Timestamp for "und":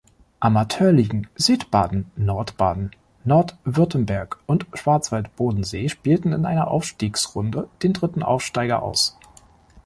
4.47-4.65